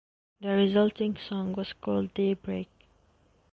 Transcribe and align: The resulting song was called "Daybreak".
The 0.41 0.47
resulting 0.49 1.15
song 1.29 1.53
was 1.53 1.73
called 1.73 2.15
"Daybreak". 2.15 2.67